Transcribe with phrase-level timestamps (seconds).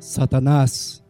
[0.00, 1.02] Satanás,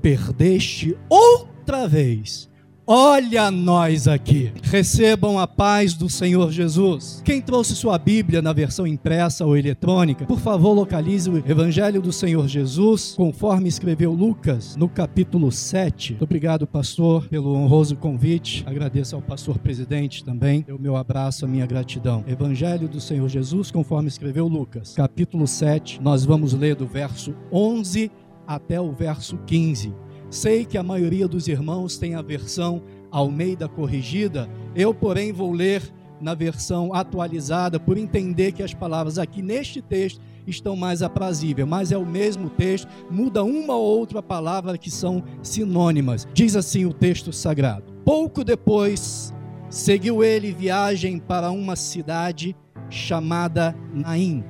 [0.00, 2.48] perdeste outra vez
[2.88, 4.52] Olha nós aqui.
[4.62, 7.20] Recebam a paz do Senhor Jesus.
[7.24, 12.12] Quem trouxe sua Bíblia na versão impressa ou eletrônica, por favor, localize o Evangelho do
[12.12, 16.12] Senhor Jesus, conforme escreveu Lucas, no capítulo 7.
[16.12, 18.62] Muito obrigado, pastor, pelo honroso convite.
[18.64, 20.64] Agradeço ao pastor presidente também.
[20.68, 22.22] O meu abraço, a minha gratidão.
[22.24, 26.00] Evangelho do Senhor Jesus, conforme escreveu Lucas, capítulo 7.
[26.00, 28.12] Nós vamos ler do verso 11
[28.46, 29.94] até o verso 15.
[30.30, 35.82] Sei que a maioria dos irmãos tem a versão Almeida corrigida, eu, porém, vou ler
[36.20, 41.92] na versão atualizada, por entender que as palavras aqui neste texto estão mais aprazíveis, mas
[41.92, 46.26] é o mesmo texto, muda uma ou outra palavra que são sinônimas.
[46.32, 49.34] Diz assim o texto sagrado: Pouco depois,
[49.68, 52.56] seguiu ele viagem para uma cidade
[52.88, 54.44] chamada Naim,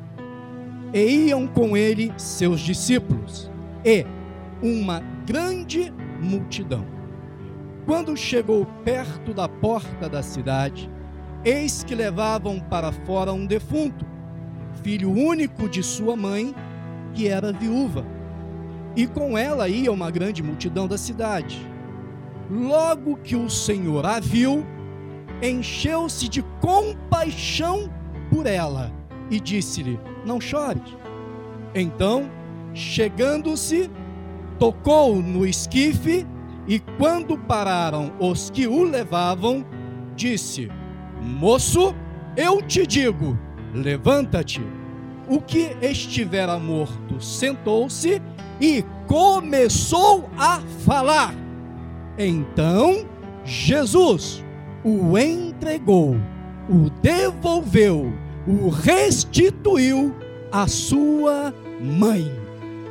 [0.92, 3.50] e iam com ele seus discípulos.
[3.86, 4.04] E
[4.60, 6.84] uma grande multidão.
[7.84, 10.90] Quando chegou perto da porta da cidade,
[11.44, 14.04] eis que levavam para fora um defunto,
[14.82, 16.52] filho único de sua mãe,
[17.14, 18.04] que era viúva.
[18.96, 21.64] E com ela ia uma grande multidão da cidade.
[22.50, 24.66] Logo que o Senhor a viu,
[25.40, 27.88] encheu-se de compaixão
[28.30, 28.90] por ela
[29.30, 30.96] e disse-lhe: Não chores.
[31.72, 32.28] Então,
[32.76, 33.90] chegando-se,
[34.58, 36.26] tocou no esquife
[36.68, 39.64] e, quando pararam os que o levavam,
[40.14, 40.70] disse:
[41.22, 41.94] Moço,
[42.36, 43.38] eu te digo,
[43.74, 44.62] levanta-te.
[45.28, 48.22] O que estivera morto sentou-se
[48.60, 51.34] e começou a falar.
[52.18, 53.06] Então
[53.44, 54.44] Jesus
[54.84, 56.16] o entregou,
[56.68, 58.12] o devolveu,
[58.46, 60.14] o restituiu
[60.52, 62.45] à sua mãe.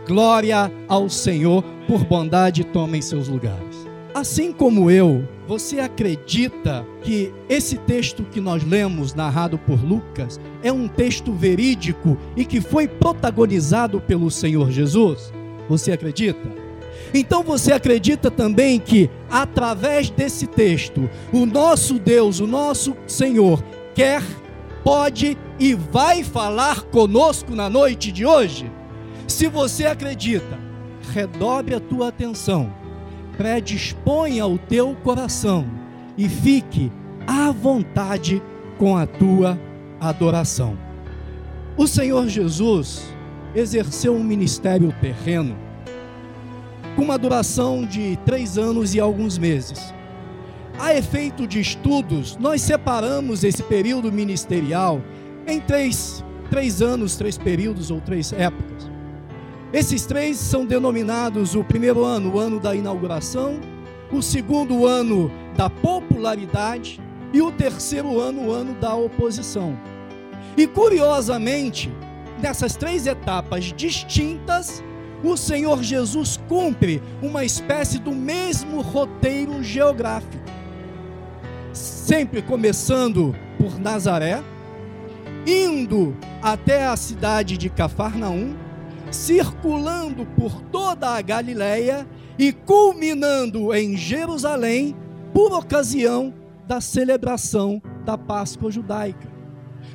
[0.08, 3.88] Glória ao Senhor, por bondade tomem seus lugares.
[4.14, 10.72] Assim como eu, você acredita que esse texto que nós lemos, narrado por Lucas, é
[10.72, 15.34] um texto verídico e que foi protagonizado pelo Senhor Jesus?
[15.68, 16.48] Você acredita?
[17.12, 23.64] Então você acredita também que, através desse texto, o nosso Deus, o nosso Senhor,
[23.96, 24.22] quer,
[24.84, 28.72] pode e vai falar conosco na noite de hoje?
[29.28, 30.60] Se você acredita,
[31.12, 32.72] redobre a tua atenção,
[33.36, 35.66] predisponha o teu coração
[36.18, 36.92] e fique
[37.26, 38.42] à vontade
[38.78, 39.60] com a tua
[40.00, 40.78] adoração.
[41.76, 43.04] O Senhor Jesus
[43.56, 45.58] exerceu um ministério terreno
[46.96, 49.94] com uma duração de três anos e alguns meses.
[50.78, 55.02] A efeito de estudos, nós separamos esse período ministerial
[55.48, 58.95] em três, três anos, três períodos ou três épocas.
[59.76, 63.60] Esses três são denominados o primeiro ano, o ano da inauguração,
[64.10, 67.02] o segundo ano da popularidade
[67.34, 69.78] e o terceiro ano, o ano da oposição.
[70.56, 71.92] E curiosamente,
[72.42, 74.82] nessas três etapas distintas,
[75.22, 80.46] o Senhor Jesus cumpre uma espécie do mesmo roteiro geográfico.
[81.74, 84.42] Sempre começando por Nazaré,
[85.46, 88.56] indo até a cidade de Cafarnaum,
[89.12, 92.08] circulando por toda a Galiléia
[92.38, 94.96] e culminando em Jerusalém
[95.34, 96.34] por ocasião
[96.68, 99.35] da celebração da Páscoa judaica.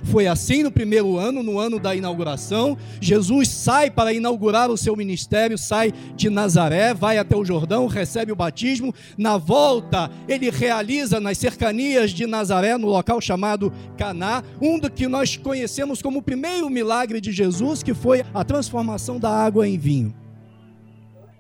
[0.05, 2.77] Foi assim no primeiro ano, no ano da inauguração.
[3.01, 8.33] Jesus sai para inaugurar o seu ministério, sai de Nazaré, vai até o Jordão, recebe
[8.33, 8.95] o batismo.
[9.17, 15.07] Na volta, ele realiza nas cercanias de Nazaré, no local chamado Caná, um do que
[15.07, 19.79] nós conhecemos como o primeiro milagre de Jesus, que foi a transformação da água em
[19.79, 20.15] vinho.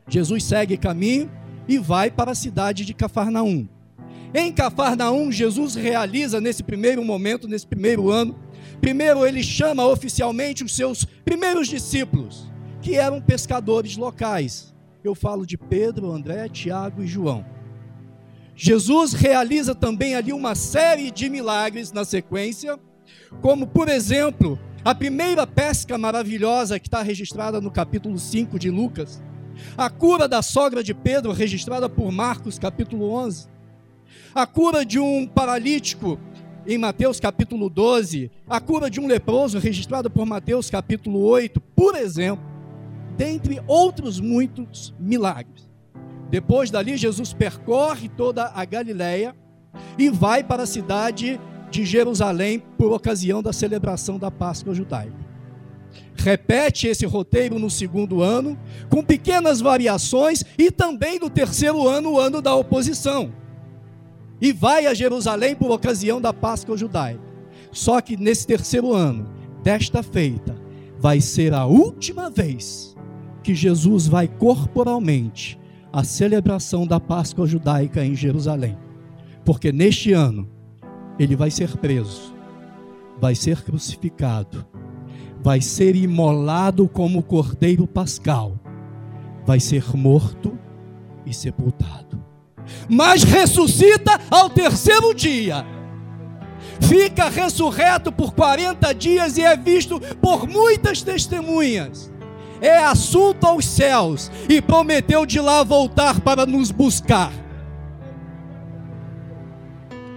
[0.08, 1.30] Jesus segue caminho
[1.68, 3.68] e vai para a cidade de Cafarnaum.
[4.34, 8.38] Em Cafarnaum, Jesus realiza nesse primeiro momento, nesse primeiro ano,
[8.80, 14.74] Primeiro, ele chama oficialmente os seus primeiros discípulos, que eram pescadores locais.
[15.04, 17.44] Eu falo de Pedro, André, Tiago e João.
[18.56, 22.78] Jesus realiza também ali uma série de milagres na sequência,
[23.42, 29.22] como, por exemplo, a primeira pesca maravilhosa que está registrada no capítulo 5 de Lucas,
[29.76, 33.46] a cura da sogra de Pedro, registrada por Marcos, capítulo 11,
[34.34, 36.18] a cura de um paralítico
[36.66, 41.96] em Mateus capítulo 12, a cura de um leproso registrada por Mateus capítulo 8, por
[41.96, 42.44] exemplo,
[43.16, 45.68] dentre outros muitos milagres.
[46.30, 49.34] Depois dali, Jesus percorre toda a Galiléia
[49.98, 51.40] e vai para a cidade
[51.70, 55.30] de Jerusalém por ocasião da celebração da Páscoa judaica.
[56.16, 58.58] repete esse roteiro no segundo ano,
[58.90, 63.32] com pequenas variações, e também no terceiro ano, o ano da oposição.
[64.40, 67.20] E vai a Jerusalém por ocasião da Páscoa judaica.
[67.70, 69.28] Só que nesse terceiro ano,
[69.62, 70.56] desta feita,
[70.98, 72.96] vai ser a última vez
[73.42, 75.58] que Jesus vai corporalmente
[75.92, 78.76] à celebração da Páscoa judaica em Jerusalém.
[79.44, 80.48] Porque neste ano,
[81.18, 82.34] ele vai ser preso,
[83.20, 84.66] vai ser crucificado
[85.42, 88.58] vai ser imolado como cordeiro pascal,
[89.46, 90.58] vai ser morto
[91.24, 92.22] e sepultado.
[92.88, 95.64] Mas ressuscita ao terceiro dia.
[96.80, 102.10] Fica ressurreto por 40 dias e é visto por muitas testemunhas.
[102.60, 107.32] É assunto aos céus e prometeu de lá voltar para nos buscar.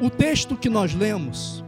[0.01, 1.63] O texto que nós lemos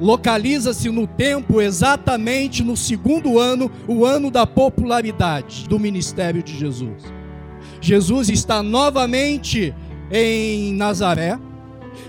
[0.00, 7.02] localiza-se no tempo exatamente no segundo ano, o ano da popularidade do ministério de Jesus.
[7.80, 9.74] Jesus está novamente
[10.10, 11.38] em Nazaré,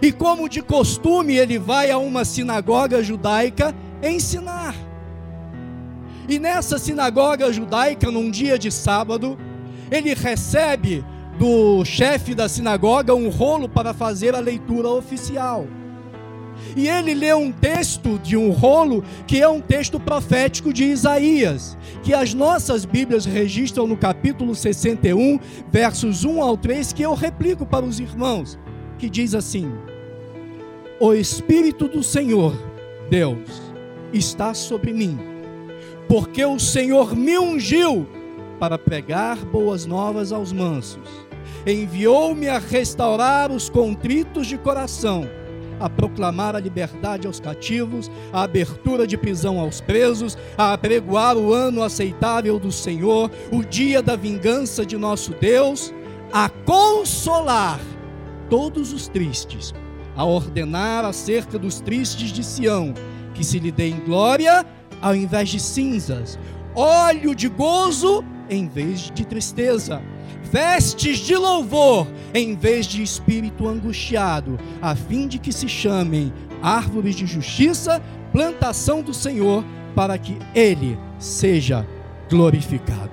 [0.01, 4.75] e como de costume, ele vai a uma sinagoga judaica ensinar.
[6.27, 9.37] E nessa sinagoga judaica, num dia de sábado,
[9.91, 11.05] ele recebe
[11.37, 15.67] do chefe da sinagoga um rolo para fazer a leitura oficial
[16.75, 21.77] e ele lê um texto de um rolo que é um texto profético de Isaías,
[22.03, 25.39] que as nossas Bíblias registram no capítulo 61,
[25.71, 28.57] versos 1 ao 3, que eu replico para os irmãos,
[28.97, 29.71] que diz assim:
[30.99, 32.55] O Espírito do Senhor,
[33.09, 33.61] Deus,
[34.13, 35.19] está sobre mim,
[36.07, 38.07] porque o Senhor me ungiu
[38.59, 41.09] para pregar boas novas aos mansos,
[41.67, 45.27] enviou-me a restaurar os contritos de coração
[45.79, 51.53] a proclamar a liberdade aos cativos, a abertura de prisão aos presos, a apregoar o
[51.53, 55.93] ano aceitável do Senhor, o dia da vingança de nosso Deus,
[56.31, 57.79] a consolar
[58.49, 59.73] todos os tristes,
[60.15, 62.93] a ordenar acerca dos tristes de Sião,
[63.33, 64.65] que se lhe dê em glória
[65.01, 66.39] ao invés de cinzas,
[66.73, 70.01] óleo de gozo em vez de tristeza
[70.43, 77.15] vestes de louvor em vez de espírito angustiado, a fim de que se chamem árvores
[77.15, 78.01] de justiça,
[78.31, 79.63] plantação do Senhor,
[79.95, 81.87] para que ele seja
[82.29, 83.11] glorificado.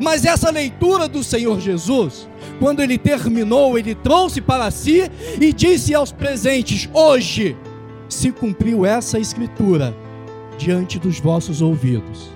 [0.00, 2.28] Mas essa leitura do Senhor Jesus,
[2.58, 5.10] quando ele terminou, ele trouxe para si
[5.40, 7.56] e disse aos presentes: Hoje
[8.08, 9.96] se cumpriu essa escritura
[10.58, 12.28] diante dos vossos ouvidos.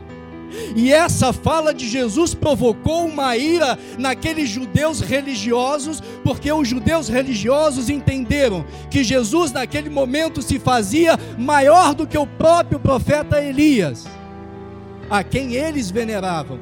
[0.74, 7.88] E essa fala de Jesus provocou uma ira naqueles judeus religiosos, porque os judeus religiosos
[7.88, 14.06] entenderam que Jesus naquele momento se fazia maior do que o próprio profeta Elias,
[15.10, 16.58] a quem eles veneravam.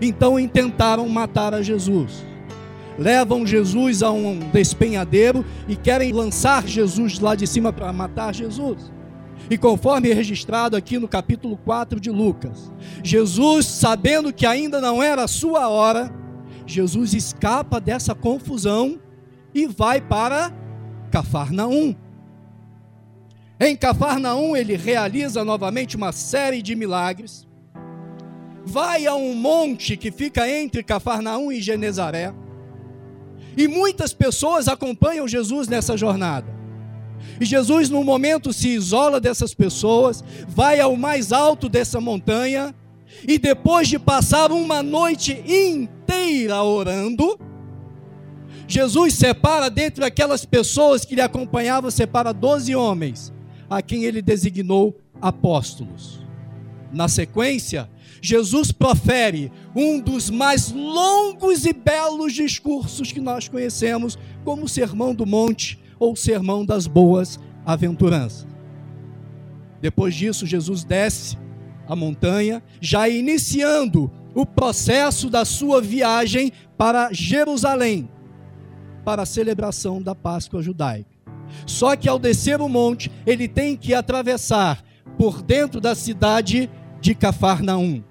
[0.00, 2.24] Então intentaram matar a Jesus.
[2.98, 8.95] Levam Jesus a um despenhadeiro e querem lançar Jesus lá de cima para matar Jesus.
[9.48, 12.72] E conforme registrado aqui no capítulo 4 de Lucas,
[13.02, 16.12] Jesus, sabendo que ainda não era a sua hora,
[16.66, 19.00] Jesus escapa dessa confusão
[19.54, 20.52] e vai para
[21.10, 21.94] Cafarnaum.
[23.58, 27.46] Em Cafarnaum, ele realiza novamente uma série de milagres.
[28.64, 32.34] Vai a um monte que fica entre Cafarnaum e Genezaré.
[33.56, 36.55] E muitas pessoas acompanham Jesus nessa jornada.
[37.40, 42.74] E Jesus, no momento, se isola dessas pessoas, vai ao mais alto dessa montanha,
[43.26, 47.38] e depois de passar uma noite inteira orando,
[48.68, 53.32] Jesus separa dentre aquelas pessoas que lhe acompanhavam, separa doze homens,
[53.70, 56.20] a quem ele designou apóstolos.
[56.92, 57.88] Na sequência,
[58.20, 65.14] Jesus profere um dos mais longos e belos discursos que nós conhecemos, como o Sermão
[65.14, 68.46] do Monte, ou sermão das boas aventuranças.
[69.80, 71.38] Depois disso, Jesus desce
[71.88, 78.08] a montanha, já iniciando o processo da sua viagem para Jerusalém,
[79.04, 81.16] para a celebração da Páscoa judaica.
[81.64, 84.82] Só que ao descer o monte, ele tem que atravessar
[85.16, 86.68] por dentro da cidade
[87.00, 88.02] de Cafarnaum.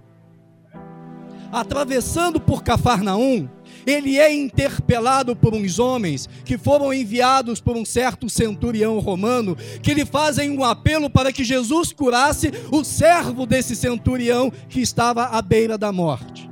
[1.52, 3.48] Atravessando por Cafarnaum,
[3.86, 9.94] ele é interpelado por uns homens que foram enviados por um certo centurião romano, que
[9.94, 15.42] lhe fazem um apelo para que Jesus curasse o servo desse centurião que estava à
[15.42, 16.50] beira da morte.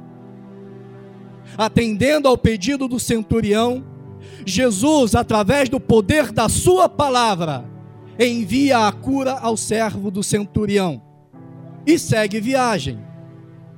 [1.57, 3.83] Atendendo ao pedido do centurião,
[4.45, 7.63] Jesus, através do poder da sua palavra,
[8.19, 11.01] envia a cura ao servo do centurião.
[11.85, 12.97] e segue viagem.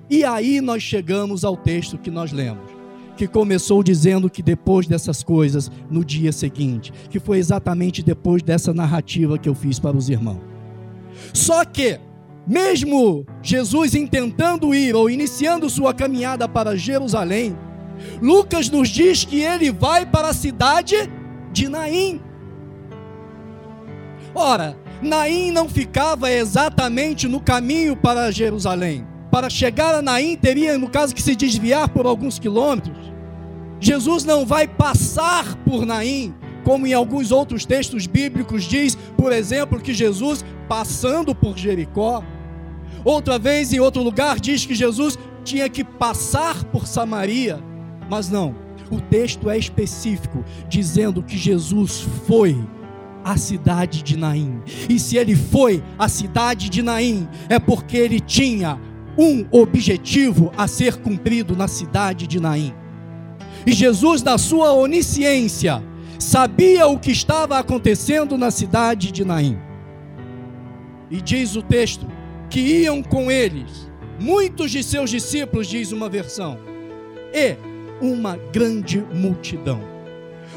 [0.10, 2.70] E aí nós chegamos ao texto que nós lemos,
[3.16, 8.74] que começou dizendo que depois dessas coisas, no dia seguinte, que foi exatamente depois dessa
[8.74, 10.42] narrativa que eu fiz para os irmãos.
[11.34, 12.00] Só que,
[12.46, 17.56] mesmo Jesus intentando ir ou iniciando sua caminhada para Jerusalém,
[18.22, 20.96] Lucas nos diz que ele vai para a cidade
[21.52, 22.22] de Naim.
[24.34, 29.08] Ora, Naim não ficava exatamente no caminho para Jerusalém.
[29.32, 33.05] Para chegar a Naim, teria, no caso, que se desviar por alguns quilômetros.
[33.86, 39.80] Jesus não vai passar por Naim, como em alguns outros textos bíblicos diz, por exemplo,
[39.80, 42.24] que Jesus passando por Jericó.
[43.04, 47.64] Outra vez, em outro lugar, diz que Jesus tinha que passar por Samaria.
[48.10, 48.56] Mas não,
[48.90, 52.58] o texto é específico, dizendo que Jesus foi
[53.24, 54.64] à cidade de Naim.
[54.90, 58.82] E se ele foi à cidade de Naim, é porque ele tinha
[59.16, 62.74] um objetivo a ser cumprido na cidade de Naim.
[63.66, 65.84] E Jesus, na sua onisciência,
[66.20, 69.58] sabia o que estava acontecendo na cidade de Naim.
[71.10, 72.08] E diz o texto
[72.50, 76.58] que iam com eles muitos de seus discípulos, diz uma versão,
[77.34, 77.56] e
[78.02, 79.82] uma grande multidão.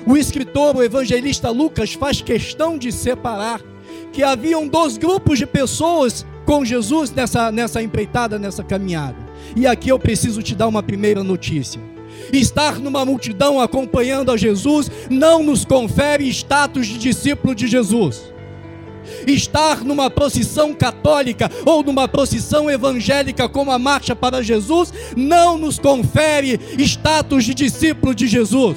[0.07, 3.61] O escritor, o evangelista Lucas, faz questão de separar
[4.13, 9.17] que haviam dois grupos de pessoas com Jesus nessa, nessa empreitada, nessa caminhada.
[9.57, 11.81] E aqui eu preciso te dar uma primeira notícia.
[12.33, 18.33] Estar numa multidão acompanhando a Jesus não nos confere status de discípulo de Jesus
[19.27, 25.79] estar numa procissão católica ou numa procissão evangélica como a Marcha para Jesus não nos
[25.79, 28.77] confere status de discípulo de Jesus.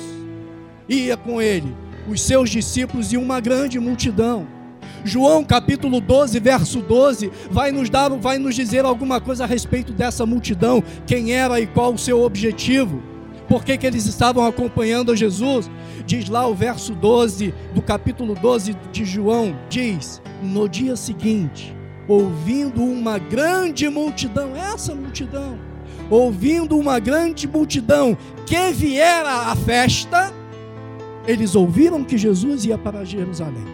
[0.87, 1.75] Ia com ele
[2.09, 4.47] os seus discípulos e uma grande multidão.
[5.03, 9.91] João capítulo 12, verso 12, vai nos dar, vai nos dizer alguma coisa a respeito
[9.91, 13.01] dessa multidão, quem era e qual o seu objetivo
[13.51, 15.69] por que, que eles estavam acompanhando Jesus.
[16.05, 21.75] Diz lá o verso 12 do capítulo 12 de João: diz, no dia seguinte,
[22.07, 25.59] ouvindo uma grande multidão, essa multidão,
[26.09, 30.31] ouvindo uma grande multidão que viera à festa,
[31.27, 33.65] eles ouviram que Jesus ia para Jerusalém.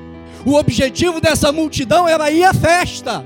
[0.44, 3.24] O objetivo dessa multidão era ir à festa.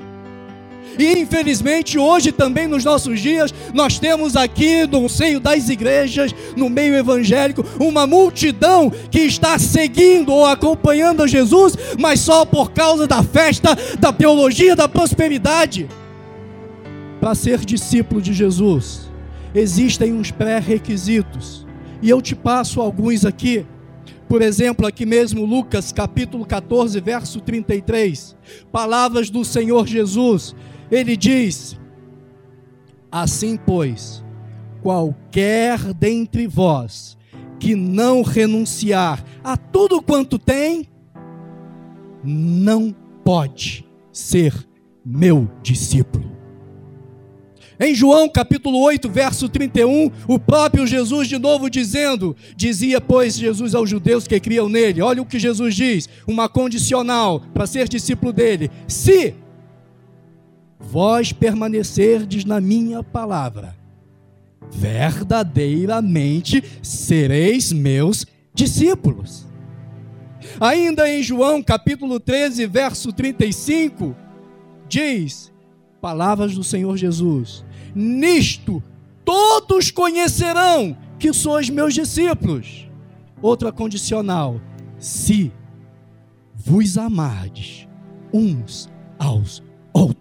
[0.97, 6.69] E infelizmente hoje também nos nossos dias nós temos aqui no seio das igrejas, no
[6.69, 13.07] meio evangélico, uma multidão que está seguindo ou acompanhando a Jesus, mas só por causa
[13.07, 15.87] da festa, da teologia da prosperidade.
[17.19, 19.11] Para ser discípulo de Jesus,
[19.53, 21.67] existem uns pré-requisitos.
[22.01, 23.65] E eu te passo alguns aqui.
[24.27, 28.35] Por exemplo, aqui mesmo Lucas capítulo 14, verso 33.
[28.71, 30.55] Palavras do Senhor Jesus
[30.91, 31.79] ele diz:
[33.11, 34.23] Assim, pois,
[34.81, 37.17] qualquer dentre vós
[37.59, 40.87] que não renunciar a tudo quanto tem,
[42.23, 42.93] não
[43.23, 44.53] pode ser
[45.05, 46.31] meu discípulo.
[47.79, 53.73] Em João capítulo 8, verso 31, o próprio Jesus de novo dizendo, dizia pois Jesus
[53.73, 58.31] aos judeus que criam nele, olha o que Jesus diz, uma condicional para ser discípulo
[58.31, 59.33] dele: se
[60.81, 63.75] vós permanecerdes na minha palavra,
[64.71, 69.45] verdadeiramente sereis meus discípulos.
[70.59, 74.15] Ainda em João capítulo 13, verso 35,
[74.87, 75.51] diz:
[76.01, 77.63] Palavras do Senhor Jesus:
[77.95, 78.83] Nisto
[79.23, 82.89] todos conhecerão que sois meus discípulos.
[83.41, 84.59] Outra condicional:
[84.99, 85.51] se
[86.55, 87.87] vos amardes
[88.33, 90.20] uns aos outros.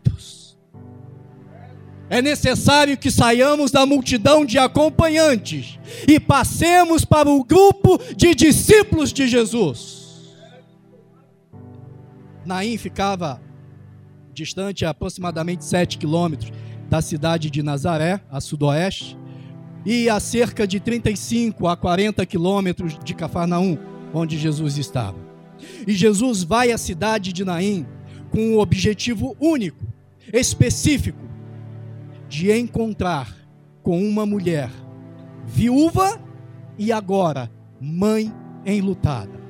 [2.11, 9.13] É necessário que saiamos da multidão de acompanhantes e passemos para o grupo de discípulos
[9.13, 10.01] de Jesus.
[12.45, 13.41] Naim ficava
[14.35, 16.51] distante aproximadamente 7 quilômetros
[16.89, 19.17] da cidade de Nazaré, a sudoeste,
[19.87, 23.79] e a cerca de 35 a 40 quilômetros de Cafarnaum,
[24.13, 25.17] onde Jesus estava.
[25.87, 27.87] E Jesus vai à cidade de Naim
[28.31, 29.87] com um objetivo único,
[30.33, 31.30] específico,
[32.31, 33.37] de encontrar
[33.83, 34.71] com uma mulher
[35.45, 36.21] viúva
[36.79, 38.33] e agora mãe
[38.65, 39.41] enlutada.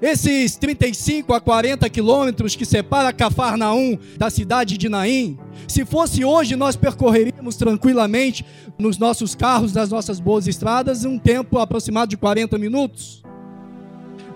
[0.00, 6.54] Esses 35 a 40 quilômetros que separa Cafarnaum da cidade de Naim, se fosse hoje
[6.54, 8.46] nós percorreríamos tranquilamente
[8.78, 13.24] nos nossos carros, nas nossas boas estradas, um tempo aproximado de 40 minutos.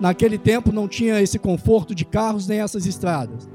[0.01, 3.49] Naquele tempo não tinha esse conforto de carros nem essas estradas.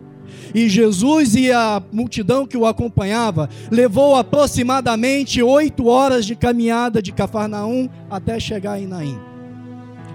[0.55, 7.13] E Jesus e a multidão que o acompanhava levou aproximadamente oito horas de caminhada de
[7.13, 9.19] Cafarnaum até chegar em Naim.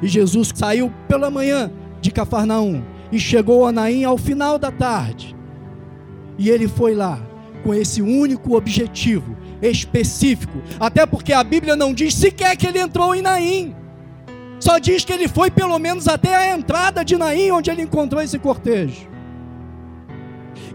[0.01, 5.36] E Jesus saiu pela manhã de Cafarnaum e chegou a Naim ao final da tarde.
[6.38, 7.20] E ele foi lá
[7.63, 13.13] com esse único objetivo específico, até porque a Bíblia não diz sequer que ele entrou
[13.13, 13.75] em Naim.
[14.60, 18.22] Só diz que ele foi pelo menos até a entrada de Naim, onde ele encontrou
[18.22, 19.11] esse cortejo.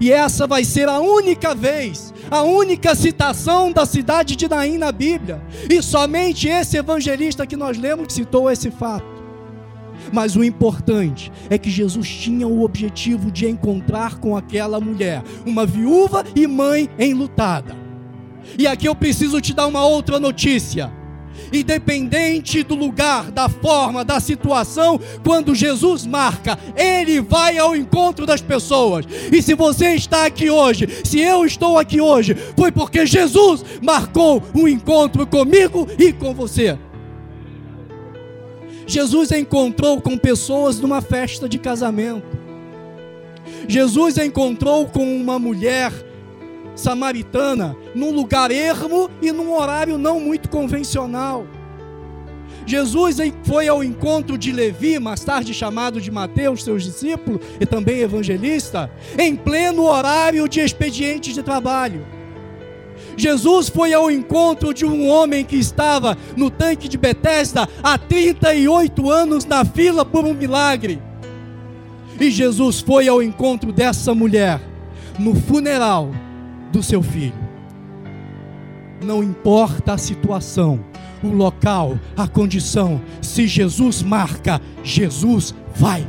[0.01, 4.93] E essa vai ser a única vez, a única citação da cidade de Naim na
[4.93, 5.43] Bíblia.
[5.71, 9.17] E somente esse evangelista que nós lemos citou esse fato.
[10.13, 15.67] Mas o importante é que Jesus tinha o objetivo de encontrar com aquela mulher, uma
[15.67, 17.77] viúva e mãe enlutada.
[18.59, 20.93] E aqui eu preciso te dar uma outra notícia
[21.53, 28.41] independente do lugar, da forma, da situação, quando Jesus marca, ele vai ao encontro das
[28.41, 29.05] pessoas.
[29.33, 34.43] E se você está aqui hoje, se eu estou aqui hoje, foi porque Jesus marcou
[34.55, 36.79] um encontro comigo e com você.
[38.87, 42.37] Jesus encontrou com pessoas numa festa de casamento.
[43.69, 45.93] Jesus encontrou com uma mulher
[46.77, 51.47] samaritana num lugar ermo e num horário não muito convencional.
[52.67, 58.01] Jesus foi ao encontro de Levi, mais tarde chamado de Mateus, seus discípulos e também
[58.01, 62.05] evangelista, em pleno horário de expediente de trabalho.
[63.17, 69.11] Jesus foi ao encontro de um homem que estava no tanque de Betesda há 38
[69.11, 71.01] anos na fila por um milagre.
[72.21, 74.61] E Jesus foi ao encontro dessa mulher
[75.19, 76.11] no funeral
[76.77, 77.33] do seu filho.
[79.03, 80.85] Não importa a situação,
[81.25, 86.07] o local, a condição, se Jesus marca, Jesus vai.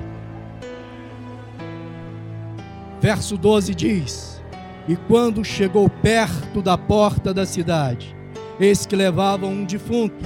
[3.00, 4.43] Verso 12 diz:
[4.89, 8.13] E quando chegou perto da porta da cidade,
[8.59, 10.25] eis que levavam um defunto,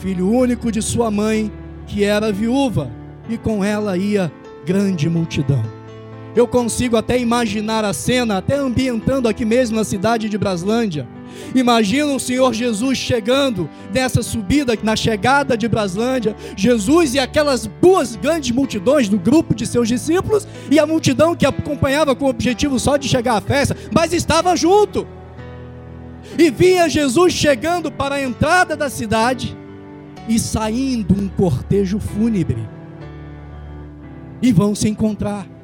[0.00, 1.52] filho único de sua mãe,
[1.86, 2.90] que era viúva,
[3.28, 4.32] e com ela ia
[4.64, 5.75] grande multidão.
[6.36, 11.08] Eu consigo até imaginar a cena, até ambientando aqui mesmo na cidade de Braslândia.
[11.54, 18.16] Imagina o Senhor Jesus chegando nessa subida, na chegada de Braslândia, Jesus e aquelas duas
[18.16, 22.78] grandes multidões do grupo de seus discípulos e a multidão que acompanhava com o objetivo
[22.78, 25.06] só de chegar à festa, mas estava junto.
[26.38, 29.56] E via Jesus chegando para a entrada da cidade
[30.28, 32.68] e saindo um cortejo fúnebre.
[34.42, 35.55] E vão se encontrar.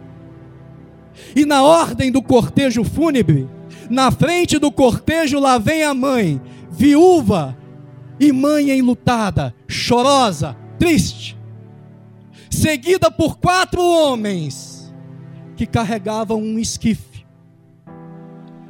[1.34, 3.48] E na ordem do cortejo fúnebre,
[3.90, 7.56] na frente do cortejo lá vem a mãe, viúva
[8.18, 11.36] e mãe enlutada, chorosa, triste,
[12.50, 14.92] seguida por quatro homens
[15.56, 17.26] que carregavam um esquife.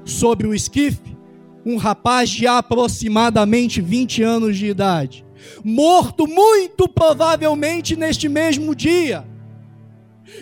[0.04, 1.16] Sobre o esquife,
[1.64, 5.24] um rapaz de aproximadamente 20 anos de idade,
[5.64, 9.24] morto muito provavelmente neste mesmo dia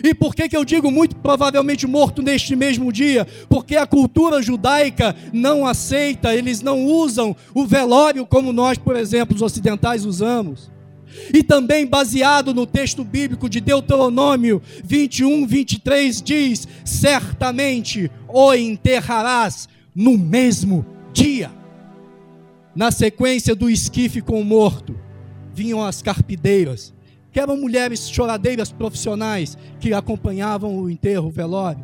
[0.03, 3.27] e por que, que eu digo muito provavelmente morto neste mesmo dia?
[3.49, 9.35] Porque a cultura judaica não aceita, eles não usam o velório como nós, por exemplo,
[9.35, 10.71] os ocidentais usamos.
[11.33, 20.17] E também baseado no texto bíblico de Deuteronômio 21, 23, diz: Certamente o enterrarás no
[20.17, 21.51] mesmo dia.
[22.73, 24.95] Na sequência do esquife com o morto,
[25.53, 26.93] vinham as carpideiras
[27.31, 31.83] que eram mulheres choradeiras profissionais que acompanhavam o enterro, o velório.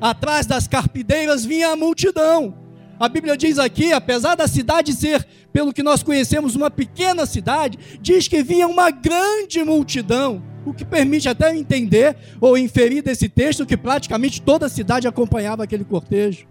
[0.00, 2.54] Atrás das carpideiras vinha a multidão.
[2.98, 7.78] A Bíblia diz aqui, apesar da cidade ser, pelo que nós conhecemos, uma pequena cidade,
[8.00, 13.66] diz que vinha uma grande multidão, o que permite até entender ou inferir desse texto
[13.66, 16.46] que praticamente toda a cidade acompanhava aquele cortejo.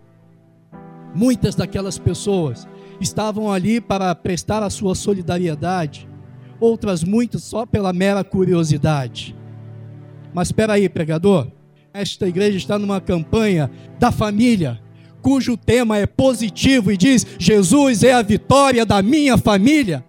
[1.14, 2.68] Muitas daquelas pessoas
[3.02, 6.08] estavam ali para prestar a sua solidariedade
[6.60, 9.36] outras muitas só pela mera curiosidade.
[10.34, 11.48] Mas espera aí, pregador.
[11.94, 14.82] Esta igreja está numa campanha da família,
[15.22, 20.04] cujo tema é positivo e diz: Jesus é a vitória da minha família.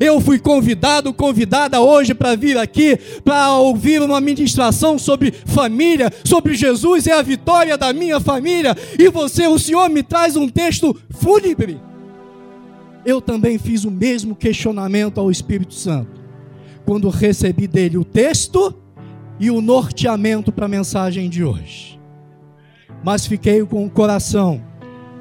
[0.00, 6.54] Eu fui convidado, convidada hoje para vir aqui para ouvir uma ministração sobre família, sobre
[6.54, 8.76] Jesus é a vitória da minha família.
[8.98, 11.80] E você, o Senhor, me traz um texto fúnebre
[13.04, 16.20] eu também fiz o mesmo questionamento ao Espírito Santo,
[16.84, 18.74] quando recebi dele o texto
[19.38, 21.98] e o norteamento para a mensagem de hoje.
[23.04, 24.60] Mas fiquei com o coração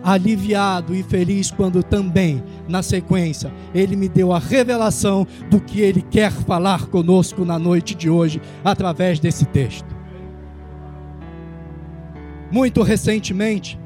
[0.04, 6.02] aliviado e feliz quando também, na sequência, ele me deu a revelação do que ele
[6.02, 9.96] quer falar conosco na noite de hoje, através desse texto.
[12.52, 13.78] Muito recentemente,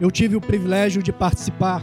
[0.00, 1.82] eu tive o privilégio de participar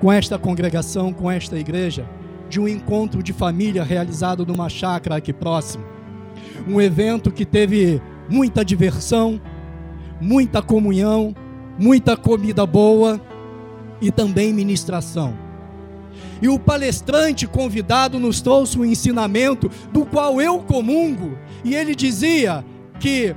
[0.00, 2.08] com esta congregação, com esta igreja,
[2.48, 5.84] de um encontro de família realizado numa chácara aqui próximo.
[6.66, 9.40] Um evento que teve muita diversão,
[10.20, 11.34] muita comunhão,
[11.78, 13.20] muita comida boa
[14.00, 15.34] e também ministração.
[16.40, 22.64] E o palestrante convidado nos trouxe um ensinamento do qual eu comungo, e ele dizia
[22.98, 23.36] que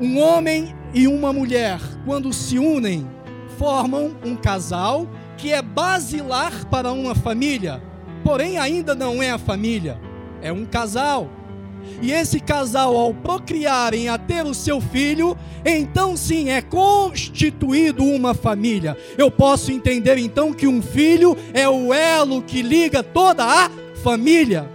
[0.00, 3.06] um homem e uma mulher, quando se unem,
[3.58, 5.06] formam um casal
[5.40, 7.82] que é basilar para uma família,
[8.22, 9.98] porém ainda não é a família,
[10.42, 11.30] é um casal.
[12.02, 18.34] E esse casal, ao procriarem a ter o seu filho, então sim é constituído uma
[18.34, 18.94] família.
[19.16, 23.70] Eu posso entender então que um filho é o elo que liga toda a
[24.02, 24.70] família.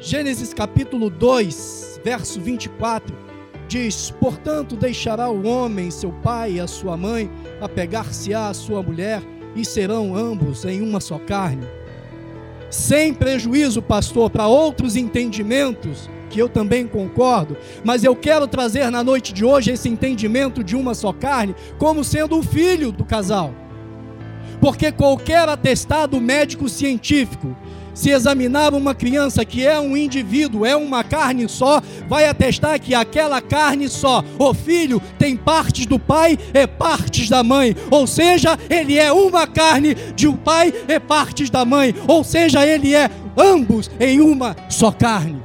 [0.00, 3.24] Gênesis capítulo 2, verso 24
[3.68, 9.22] diz: Portanto, deixará o homem seu pai e a sua mãe, apegar-se-á à sua mulher,
[9.54, 11.66] e serão ambos em uma só carne.
[12.70, 19.04] Sem prejuízo, pastor, para outros entendimentos, que eu também concordo, mas eu quero trazer na
[19.04, 23.54] noite de hoje esse entendimento de uma só carne como sendo o filho do casal.
[24.60, 27.56] Porque qualquer atestado médico científico
[27.94, 32.94] se examinar uma criança que é um indivíduo, é uma carne só, vai atestar que
[32.94, 38.58] aquela carne só, o filho tem partes do pai e partes da mãe, ou seja,
[38.68, 43.08] ele é uma carne de um pai e partes da mãe, ou seja, ele é
[43.36, 45.42] ambos em uma só carne.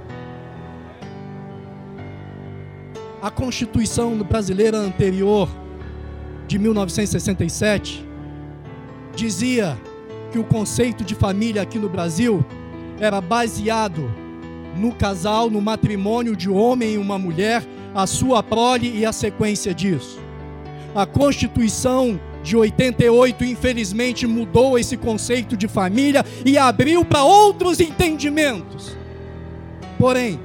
[3.22, 5.50] A Constituição brasileira anterior,
[6.48, 8.06] de 1967,
[9.14, 9.78] dizia
[10.32, 12.46] que o conceito de família aqui no Brasil
[13.00, 14.12] era baseado
[14.76, 17.64] no casal, no matrimônio de homem e uma mulher,
[17.94, 20.20] a sua prole e a sequência disso.
[20.96, 28.98] A Constituição de 88, infelizmente, mudou esse conceito de família e abriu para outros entendimentos.
[29.98, 30.40] Porém,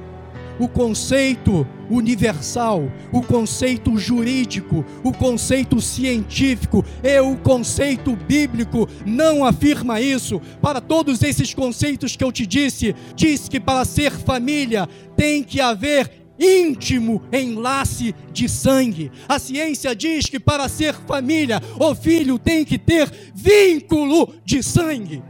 [0.59, 10.01] o conceito universal, o conceito jurídico, o conceito científico e o conceito bíblico não afirma
[10.01, 10.41] isso.
[10.61, 15.61] Para todos esses conceitos que eu te disse, diz que para ser família tem que
[15.61, 19.11] haver íntimo enlace de sangue.
[19.27, 25.23] A ciência diz que para ser família, o filho tem que ter vínculo de sangue.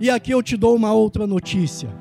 [0.00, 1.99] E aqui eu te dou uma outra notícia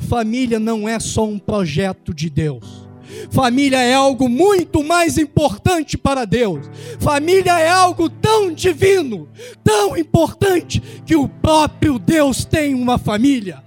[0.00, 2.88] família não é só um projeto de Deus.
[3.30, 6.70] Família é algo muito mais importante para Deus.
[6.98, 9.28] Família é algo tão divino,
[9.62, 13.62] tão importante, que o próprio Deus tem uma família.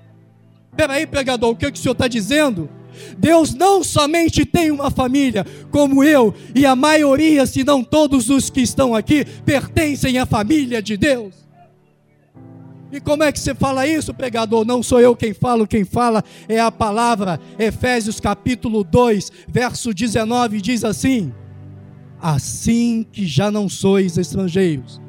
[0.75, 2.69] Peraí, pregador, o que, é que o senhor está dizendo?
[3.17, 8.49] Deus não somente tem uma família, como eu e a maioria, se não todos os
[8.49, 11.42] que estão aqui, pertencem à família de Deus.
[12.93, 14.63] E como é que você fala isso, pregador?
[14.63, 17.39] Não sou eu quem falo, quem fala é a palavra.
[17.57, 21.33] Efésios capítulo 2, verso 19 diz assim:
[22.21, 25.01] Assim que já não sois estrangeiros,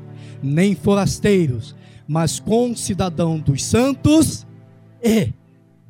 [0.42, 1.76] nem forasteiros,
[2.08, 4.46] mas concidadão dos santos
[5.02, 5.30] e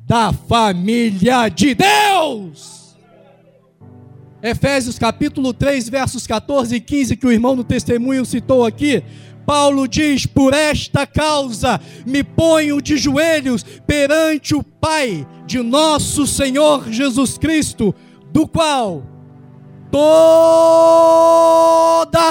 [0.05, 2.97] da família de Deus.
[4.43, 9.01] Efésios capítulo 3, versos 14 e 15, que o irmão no testemunho citou aqui,
[9.45, 16.91] Paulo diz: Por esta causa me ponho de joelhos perante o Pai de nosso Senhor
[16.91, 17.93] Jesus Cristo,
[18.31, 19.03] do qual
[19.91, 20.01] toda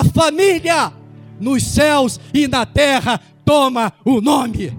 [0.00, 0.92] a família
[1.40, 4.76] nos céus e na terra toma o nome.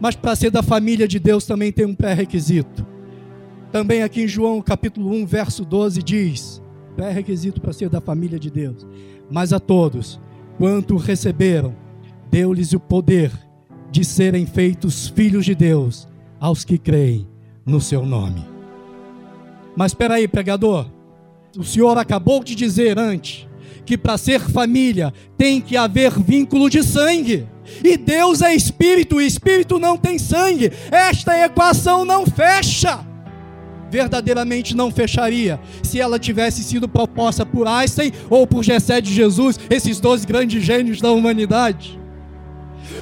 [0.00, 2.86] Mas para ser da família de Deus também tem um pré-requisito.
[3.72, 6.62] Também aqui em João capítulo 1, verso 12 diz:
[6.94, 8.86] pré-requisito para ser da família de Deus.
[9.30, 10.20] Mas a todos
[10.58, 11.74] quanto receberam,
[12.30, 13.32] deu-lhes o poder
[13.90, 16.08] de serem feitos filhos de Deus
[16.40, 17.28] aos que creem
[17.64, 18.44] no seu nome.
[19.76, 20.86] Mas espera aí, pregador.
[21.56, 23.46] O senhor acabou de dizer antes
[23.84, 27.46] que para ser família tem que haver vínculo de sangue.
[27.82, 30.72] E Deus é espírito, e espírito não tem sangue.
[30.90, 33.06] Esta equação não fecha
[33.90, 39.58] verdadeiramente não fecharia se ela tivesse sido proposta por Einstein ou por Gessé de Jesus,
[39.70, 41.98] esses dois grandes gênios da humanidade.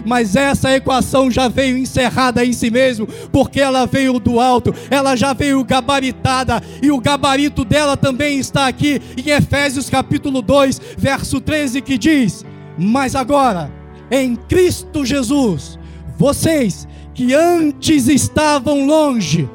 [0.04, 5.14] Mas essa equação já veio encerrada em si mesmo, porque ela veio do alto, ela
[5.16, 11.40] já veio gabaritada, e o gabarito dela também está aqui em Efésios capítulo 2, verso
[11.40, 12.44] 13, que diz:
[12.78, 13.70] Mas agora,
[14.10, 15.78] em Cristo Jesus,
[16.16, 19.48] vocês que antes estavam longe,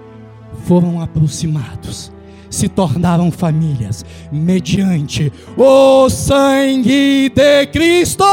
[0.69, 2.12] foram aproximados,
[2.47, 8.23] se tornaram famílias mediante o sangue de Cristo.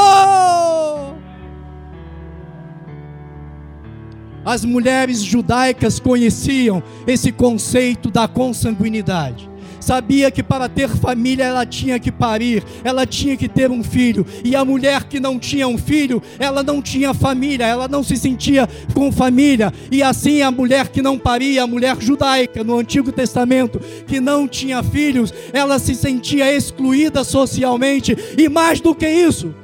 [4.45, 9.49] As mulheres judaicas conheciam esse conceito da consanguinidade
[9.87, 14.27] sabia que para ter família ela tinha que parir, ela tinha que ter um filho,
[14.45, 18.17] e a mulher que não tinha um filho, ela não tinha família, ela não se
[18.17, 23.13] sentia com família, e assim a mulher que não paria, a mulher judaica no Antigo
[23.13, 29.55] Testamento, que não tinha filhos, ela se sentia excluída socialmente, e mais do que isso,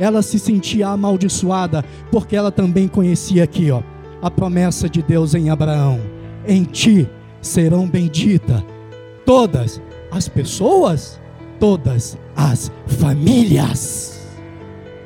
[0.00, 3.80] ela se sentia amaldiçoada, porque ela também conhecia aqui, ó,
[4.20, 6.00] a promessa de Deus em Abraão:
[6.48, 7.08] em ti
[7.40, 8.60] serão benditas
[9.28, 9.78] todas
[10.10, 11.20] as pessoas,
[11.60, 14.26] todas as famílias.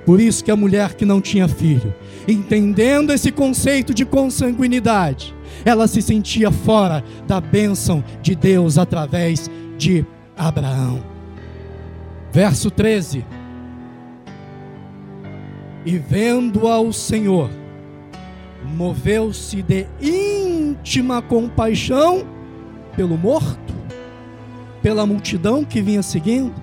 [0.07, 1.93] Por isso que a mulher que não tinha filho,
[2.29, 10.07] entendendo esse conceito de consanguinidade, ela se sentia fora da bênção de Deus através de
[10.37, 11.03] Abraão.
[12.31, 13.27] Verso 13.
[15.85, 17.51] E vendo ao Senhor,
[18.77, 22.25] moveu-se de íntima compaixão
[22.97, 23.62] pelo morto
[24.83, 26.55] pela multidão que vinha seguindo,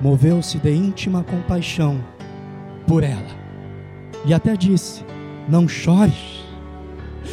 [0.00, 2.04] moveu-se de íntima compaixão
[2.86, 3.42] por ela.
[4.24, 5.04] E até disse:
[5.48, 6.42] Não chores.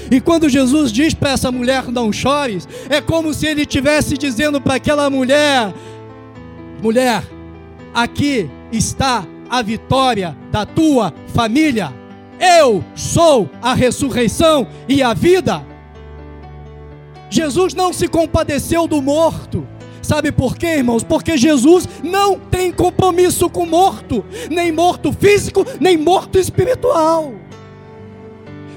[0.09, 4.61] E quando Jesus diz para essa mulher: Não chores, é como se ele estivesse dizendo
[4.61, 5.73] para aquela mulher:
[6.81, 7.23] Mulher,
[7.93, 11.93] aqui está a vitória da tua família.
[12.39, 15.65] Eu sou a ressurreição e a vida.
[17.29, 19.67] Jesus não se compadeceu do morto.
[20.09, 21.03] Sabe por quê, irmãos?
[21.03, 27.31] Porque Jesus não tem compromisso com morto, nem morto físico, nem morto espiritual.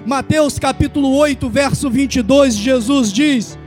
[0.04, 3.58] Mateus capítulo 8, verso 22, Jesus diz: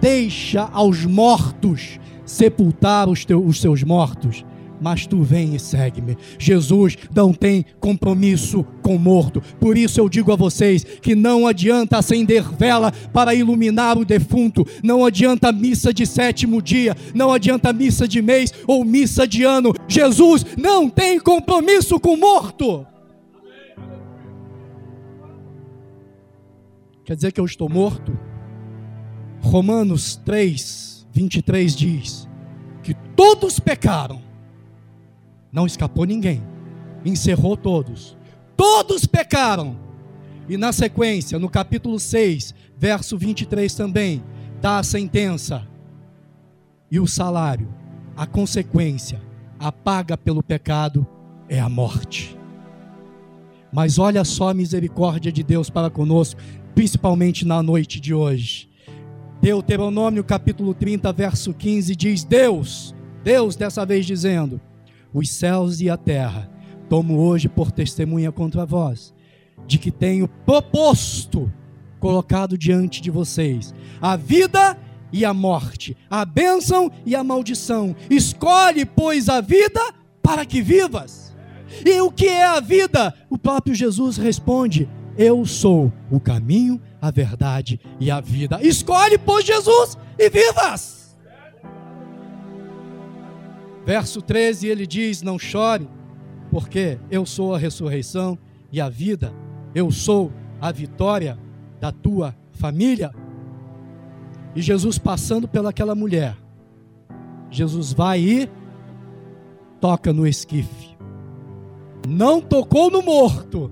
[0.00, 4.44] Deixa aos mortos sepultar os, teus, os seus mortos,
[4.80, 6.16] mas tu vem e segue-me.
[6.38, 9.42] Jesus não tem compromisso com o morto.
[9.60, 14.66] Por isso eu digo a vocês que não adianta acender vela para iluminar o defunto,
[14.82, 19.74] não adianta missa de sétimo dia, não adianta missa de mês ou missa de ano.
[19.86, 22.86] Jesus não tem compromisso com o morto.
[27.04, 28.16] Quer dizer que eu estou morto?
[29.40, 32.28] Romanos 3, 23 diz
[32.82, 34.29] que todos pecaram
[35.52, 36.42] não escapou ninguém.
[37.04, 38.16] Encerrou todos.
[38.56, 39.76] Todos pecaram.
[40.48, 44.22] E na sequência, no capítulo 6, verso 23 também,
[44.60, 45.66] dá a sentença.
[46.90, 47.68] E o salário,
[48.16, 49.20] a consequência,
[49.58, 51.06] a paga pelo pecado
[51.48, 52.36] é a morte.
[53.72, 56.40] Mas olha só a misericórdia de Deus para conosco,
[56.74, 58.68] principalmente na noite de hoje.
[59.40, 64.60] Deuteronômio capítulo 30, verso 15 diz: Deus, Deus dessa vez dizendo:
[65.12, 66.50] os céus e a terra,
[66.88, 69.14] tomo hoje por testemunha contra vós,
[69.66, 71.52] de que tenho proposto,
[71.98, 74.76] colocado diante de vocês, a vida
[75.12, 77.94] e a morte, a bênção e a maldição.
[78.08, 79.80] Escolhe, pois, a vida
[80.22, 81.34] para que vivas.
[81.84, 83.14] E o que é a vida?
[83.28, 88.58] O próprio Jesus responde: Eu sou o caminho, a verdade e a vida.
[88.62, 90.99] Escolhe, pois, Jesus e vivas.
[93.84, 95.88] Verso 13 ele diz: Não chore,
[96.50, 98.38] porque eu sou a ressurreição
[98.72, 99.32] e a vida,
[99.74, 101.38] eu sou a vitória
[101.80, 103.12] da tua família.
[104.54, 106.36] E Jesus passando pelaquela mulher,
[107.50, 108.50] Jesus vai e
[109.80, 110.96] toca no esquife.
[112.08, 113.70] Não tocou no morto,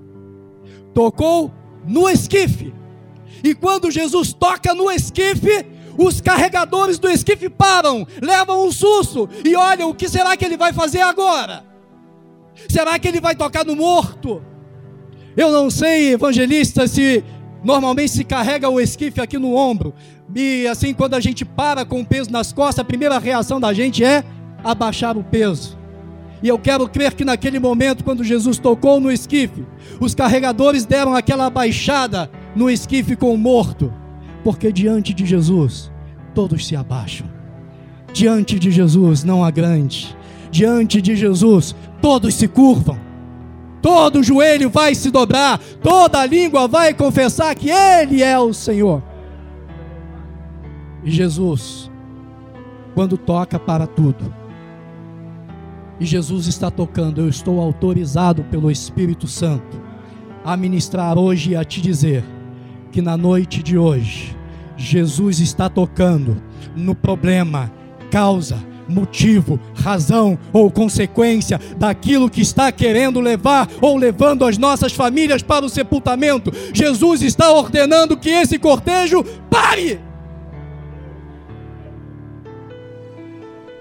[0.95, 1.53] tocou
[1.87, 2.73] no esquife.
[3.43, 5.67] E quando Jesus toca no esquife,
[5.99, 10.57] os carregadores do esquife param, levam um susto e olham: o que será que ele
[10.57, 11.65] vai fazer agora?
[12.69, 14.41] Será que ele vai tocar no morto?
[15.37, 17.25] Eu não sei, evangelista, se
[17.65, 19.93] normalmente se carrega o esquife aqui no ombro.
[20.35, 23.73] E assim, quando a gente para com o peso nas costas, a primeira reação da
[23.73, 24.23] gente é
[24.63, 25.77] abaixar o peso.
[26.41, 29.67] E eu quero crer que naquele momento, quando Jesus tocou no esquife,
[29.99, 33.93] os carregadores deram aquela baixada no esquife com o morto
[34.43, 35.91] porque diante de Jesus
[36.35, 37.27] todos se abaixam.
[38.13, 40.17] Diante de Jesus não há grande.
[40.51, 42.99] Diante de Jesus todos se curvam.
[43.81, 49.03] Todo joelho vai se dobrar, toda língua vai confessar que Ele é o Senhor.
[51.05, 51.91] E Jesus,
[52.95, 54.35] quando toca para tudo,
[56.01, 59.81] e Jesus está tocando, eu estou autorizado pelo Espírito Santo
[60.45, 62.25] a ministrar hoje e a te dizer
[62.91, 64.37] que na noite de hoje,
[64.77, 66.41] Jesus está tocando
[66.75, 67.71] no problema,
[68.11, 75.43] causa, motivo, razão ou consequência daquilo que está querendo levar ou levando as nossas famílias
[75.43, 76.53] para o sepultamento.
[76.73, 80.01] Jesus está ordenando que esse cortejo pare.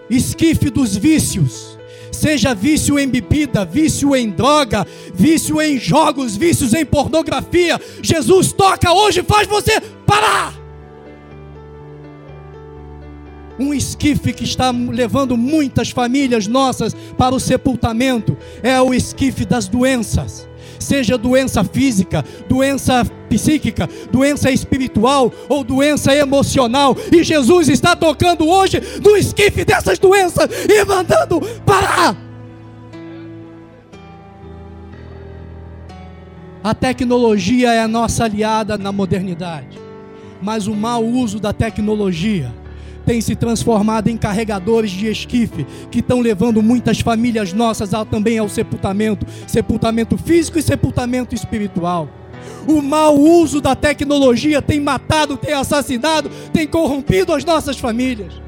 [0.10, 1.77] Esquife dos vícios,
[2.12, 7.80] seja vício em bebida, vício em droga, vício em jogos, vícios em pornografia.
[8.02, 10.67] Jesus toca hoje, faz você parar
[13.60, 18.38] um esquife que está levando muitas famílias nossas para o sepultamento.
[18.62, 20.48] É o esquife das doenças.
[20.80, 26.96] Seja doença física, doença psíquica, doença espiritual ou doença emocional.
[27.12, 32.16] E Jesus está tocando hoje no esquife dessas doenças e mandando parar.
[36.63, 39.80] A tecnologia é a nossa aliada na modernidade,
[40.42, 42.54] mas o mau uso da tecnologia
[43.08, 48.38] tem se transformado em carregadores de esquife, que estão levando muitas famílias nossas ao, também
[48.38, 52.10] ao sepultamento sepultamento físico e sepultamento espiritual.
[52.67, 58.41] O mau uso da tecnologia tem matado, tem assassinado, tem corrompido as nossas famílias.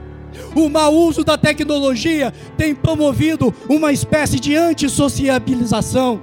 [0.54, 6.22] O mau uso da tecnologia tem promovido uma espécie de antissociabilização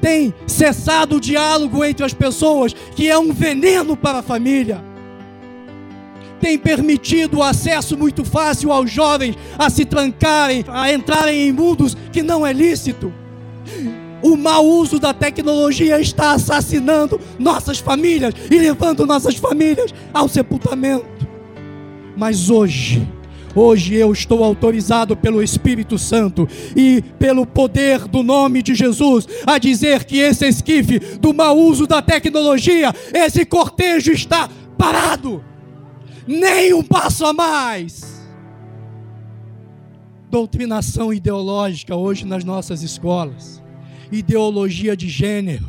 [0.00, 4.87] tem cessado o diálogo entre as pessoas, que é um veneno para a família
[6.40, 11.96] tem permitido o acesso muito fácil aos jovens a se trancarem, a entrarem em mundos
[12.12, 13.12] que não é lícito.
[14.22, 21.28] O mau uso da tecnologia está assassinando nossas famílias e levando nossas famílias ao sepultamento.
[22.16, 23.06] Mas hoje,
[23.54, 29.56] hoje eu estou autorizado pelo Espírito Santo e pelo poder do nome de Jesus a
[29.56, 35.44] dizer que esse esquife do mau uso da tecnologia, esse cortejo está parado
[36.28, 38.18] nem um passo a mais.
[40.30, 43.62] Doutrinação ideológica hoje nas nossas escolas,
[44.12, 45.66] ideologia de gênero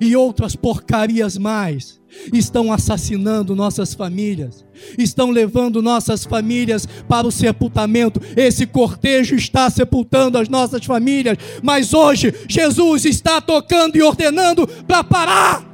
[0.00, 2.00] e outras porcarias mais
[2.32, 4.64] estão assassinando nossas famílias,
[4.98, 8.20] estão levando nossas famílias para o sepultamento.
[8.36, 15.04] Esse cortejo está sepultando as nossas famílias, mas hoje Jesus está tocando e ordenando para
[15.04, 15.73] parar.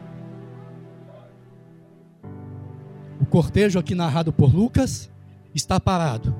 [3.31, 5.09] Cortejo aqui narrado por Lucas
[5.55, 6.35] está parado.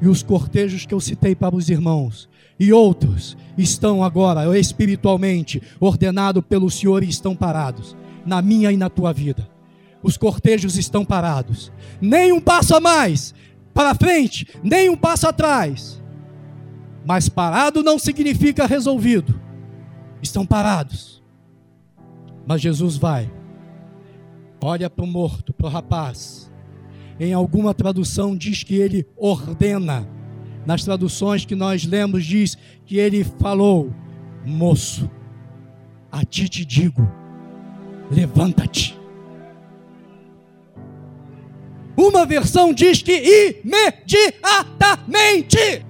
[0.00, 6.42] E os cortejos que eu citei para os irmãos e outros estão agora espiritualmente ordenados
[6.48, 9.48] pelo Senhor e estão parados na minha e na tua vida.
[10.02, 11.70] Os cortejos estão parados.
[12.00, 13.34] Nem um passo a mais
[13.72, 16.02] para frente, nem um passo atrás.
[17.06, 19.40] Mas parado não significa resolvido.
[20.22, 21.22] Estão parados.
[22.46, 23.30] Mas Jesus vai
[24.66, 26.50] olha para o morto, para o rapaz.
[27.20, 30.08] Em alguma tradução diz que ele ordena.
[30.66, 33.94] Nas traduções que nós lemos, diz que ele falou:
[34.44, 35.08] Moço,
[36.10, 37.08] a ti te digo,
[38.10, 38.98] levanta-te.
[41.96, 45.86] Uma versão diz que imediatamente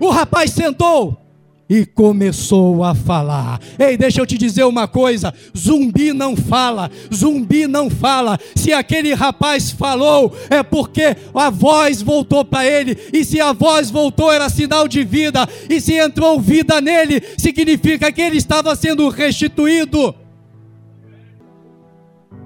[0.00, 1.20] o rapaz sentou
[1.68, 3.60] e começou a falar.
[3.78, 8.38] Ei, deixa eu te dizer uma coisa: zumbi não fala, zumbi não fala.
[8.54, 13.90] Se aquele rapaz falou, é porque a voz voltou para ele, e se a voz
[13.90, 19.08] voltou, era sinal de vida, e se entrou vida nele, significa que ele estava sendo
[19.08, 20.14] restituído.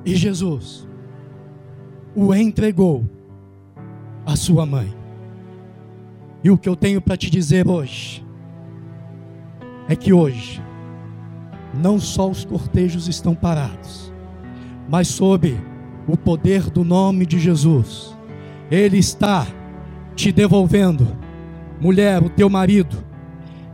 [0.04, 0.88] E Jesus
[2.16, 3.04] o entregou
[4.24, 4.94] à sua mãe.
[6.42, 8.24] E o que eu tenho para te dizer hoje,
[9.90, 10.62] é que hoje,
[11.74, 14.12] não só os cortejos estão parados,
[14.88, 15.58] mas sob
[16.06, 18.16] o poder do nome de Jesus,
[18.70, 19.48] Ele está
[20.14, 21.08] te devolvendo,
[21.80, 22.98] mulher, o teu marido,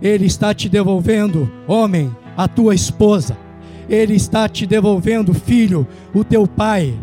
[0.00, 3.36] Ele está te devolvendo, homem, a tua esposa,
[3.86, 6.94] Ele está te devolvendo, filho, o teu pai,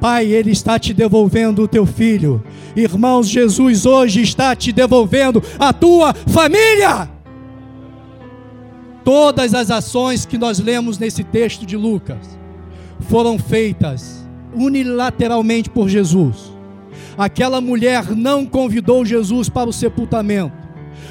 [0.00, 2.42] Pai, Ele está te devolvendo o teu filho.
[2.74, 7.11] Irmãos, Jesus hoje está te devolvendo a tua família.
[9.04, 12.38] Todas as ações que nós lemos nesse texto de Lucas
[13.08, 14.24] foram feitas
[14.54, 16.52] unilateralmente por Jesus.
[17.18, 20.52] Aquela mulher não convidou Jesus para o sepultamento.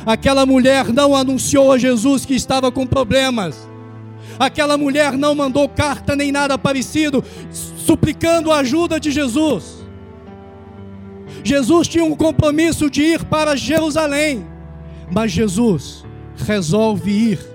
[0.06, 3.70] Aquela mulher não anunciou a Jesus que estava com problemas.
[4.40, 9.82] Aquela mulher não mandou carta nem nada parecido, suplicando a ajuda de Jesus.
[11.44, 14.46] Jesus tinha um compromisso de ir para Jerusalém,
[15.12, 16.06] mas Jesus
[16.38, 17.51] resolve ir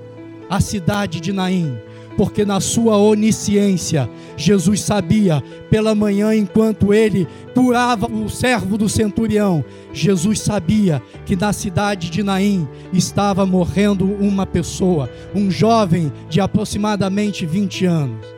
[0.48, 1.78] a cidade de Naim,
[2.16, 9.64] porque na sua onisciência, Jesus sabia, pela manhã, enquanto ele curava o servo do centurião,
[9.92, 17.44] Jesus sabia que na cidade de Naim estava morrendo uma pessoa, um jovem de aproximadamente
[17.44, 18.36] 20 anos.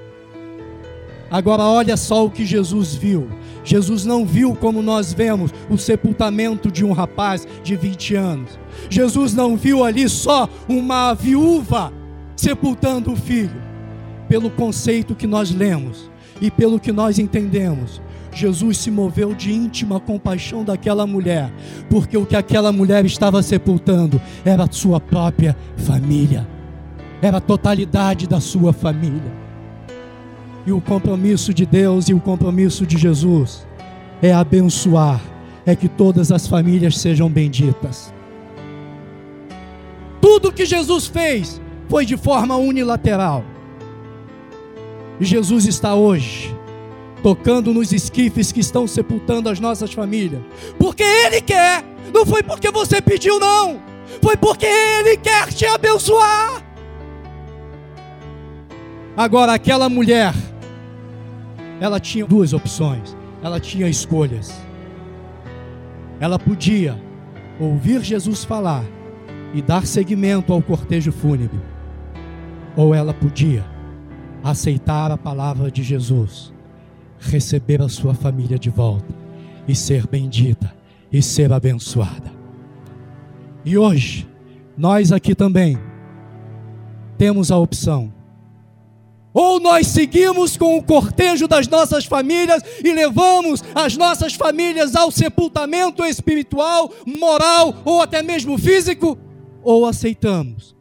[1.31, 3.29] Agora, olha só o que Jesus viu.
[3.63, 8.59] Jesus não viu como nós vemos o sepultamento de um rapaz de 20 anos.
[8.89, 11.93] Jesus não viu ali só uma viúva
[12.39, 13.61] sepultando o filho
[14.29, 16.09] pelo conceito que nós lemos
[16.41, 18.01] e pelo que nós entendemos,
[18.33, 21.53] Jesus se moveu de íntima compaixão daquela mulher,
[21.91, 26.47] porque o que aquela mulher estava sepultando era a sua própria família,
[27.21, 29.33] era a totalidade da sua família.
[30.65, 33.67] E o compromisso de Deus e o compromisso de Jesus
[34.23, 35.21] é abençoar,
[35.67, 38.15] é que todas as famílias sejam benditas.
[40.21, 43.45] Tudo que Jesus fez foi de forma unilateral.
[45.21, 46.55] E Jesus está hoje
[47.23, 50.41] tocando nos esquifes que estão sepultando as nossas famílias.
[50.79, 53.81] Porque Ele quer, não foi porque você pediu, não.
[54.23, 56.65] Foi porque Ele quer te abençoar.
[59.17, 60.33] Agora, aquela mulher,
[61.81, 64.55] ela tinha duas opções, ela tinha escolhas.
[66.21, 67.01] Ela podia
[67.59, 68.85] ouvir Jesus falar
[69.53, 71.59] e dar seguimento ao cortejo fúnebre,
[72.79, 73.67] ou ela podia
[74.41, 76.53] aceitar a palavra de Jesus,
[77.19, 79.13] receber a sua família de volta
[79.67, 80.73] e ser bendita
[81.13, 82.31] e ser abençoada.
[83.65, 84.29] E hoje,
[84.77, 85.77] nós aqui também
[87.19, 88.15] temos a opção.
[89.35, 95.11] Ou nós seguimos com o cortejo das nossas famílias e levamos as nossas famílias ao
[95.11, 99.19] sepultamento espiritual, moral ou até mesmo físico,
[99.65, 100.78] ou aceitamos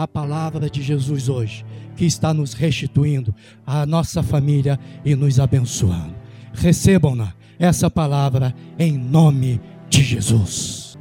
[0.00, 1.62] a palavra de Jesus hoje
[1.94, 3.34] que está nos restituindo
[3.66, 6.14] a nossa família e nos abençoando.
[6.54, 10.96] Recebam-na essa palavra em nome de Jesus.